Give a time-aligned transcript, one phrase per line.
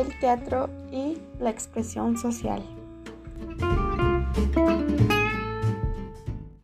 [0.00, 2.62] el teatro y la expresión social.